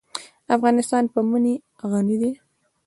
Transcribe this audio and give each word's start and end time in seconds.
افغانستان 0.55 1.03
په 1.13 1.19
منی 1.29 1.55
غني 1.91 2.15
دی. 2.21 2.31